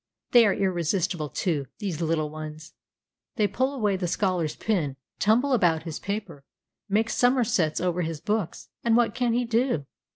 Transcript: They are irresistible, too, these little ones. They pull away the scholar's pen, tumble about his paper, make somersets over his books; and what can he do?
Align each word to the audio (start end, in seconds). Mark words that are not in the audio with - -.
They 0.31 0.47
are 0.47 0.53
irresistible, 0.55 1.29
too, 1.29 1.67
these 1.77 2.01
little 2.01 2.31
ones. 2.31 2.73
They 3.35 3.45
pull 3.45 3.71
away 3.75 3.97
the 3.97 4.07
scholar's 4.07 4.55
pen, 4.55 4.95
tumble 5.19 5.53
about 5.53 5.83
his 5.83 5.99
paper, 5.99 6.43
make 6.89 7.07
somersets 7.11 7.79
over 7.79 8.01
his 8.01 8.19
books; 8.19 8.69
and 8.83 8.97
what 8.97 9.13
can 9.13 9.33
he 9.33 9.45
do? 9.45 9.85